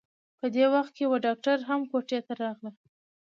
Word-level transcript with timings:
په 0.39 0.45
دې 0.55 0.65
وخت 0.73 0.91
کې 0.95 1.01
يوه 1.05 1.17
ډاکټره 1.25 1.63
هم 1.69 1.81
کوټې 1.91 2.19
ته 2.27 2.33
راغله. 2.43 2.71